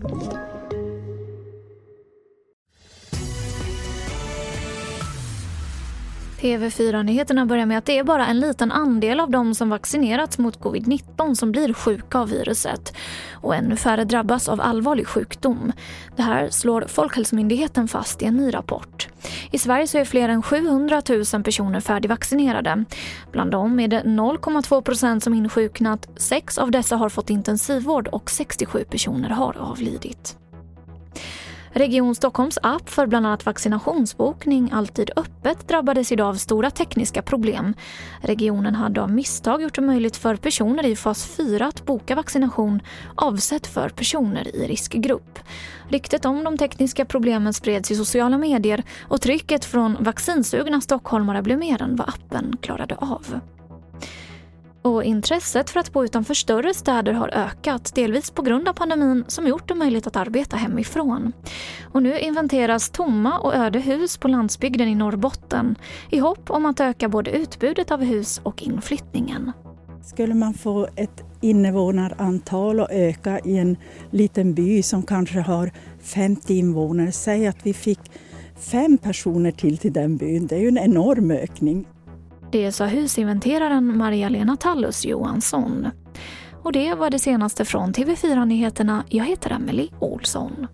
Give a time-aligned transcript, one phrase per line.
[0.00, 0.47] Thank you.
[6.40, 10.60] TV4-nyheterna börjar med att det är bara en liten andel av de som vaccinerats mot
[10.60, 12.92] covid-19 som blir sjuka av viruset.
[13.32, 15.72] Och ännu färre drabbas av allvarlig sjukdom.
[16.16, 19.08] Det här slår Folkhälsomyndigheten fast i en ny rapport.
[19.50, 21.02] I Sverige så är fler än 700
[21.32, 22.84] 000 personer färdigvaccinerade.
[23.32, 28.30] Bland dem är det 0,2 procent som insjuknat, sex av dessa har fått intensivvård och
[28.30, 30.36] 67 personer har avlidit.
[31.72, 37.74] Region Stockholms app för bland annat vaccinationsbokning Alltid öppet drabbades idag av stora tekniska problem.
[38.20, 42.82] Regionen hade av misstag gjort det möjligt för personer i fas 4 att boka vaccination
[43.14, 45.38] avsett för personer i riskgrupp.
[45.88, 51.58] Ryktet om de tekniska problemen spreds i sociala medier och trycket från vaccinsugna stockholmare blev
[51.58, 53.40] mer än vad appen klarade av.
[54.88, 59.24] Och intresset för att bo utanför större städer har ökat, delvis på grund av pandemin
[59.28, 61.32] som gjort det möjligt att arbeta hemifrån.
[61.92, 65.76] Och nu inventeras tomma och öde hus på landsbygden i Norrbotten
[66.10, 69.52] i hopp om att öka både utbudet av hus och inflyttningen.
[70.02, 73.76] Skulle man få ett invånarantal att öka i en
[74.10, 78.00] liten by som kanske har 50 invånare, säg att vi fick
[78.60, 81.86] fem personer till till den byn, det är ju en enorm ökning.
[82.52, 85.88] Det sa husinventeraren Maria-Lena Tallus Johansson.
[86.62, 89.04] Och det var det senaste från TV4 Nyheterna.
[89.08, 90.66] Jag heter Emily Olsson.